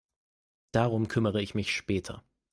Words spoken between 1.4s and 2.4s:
ich mich später.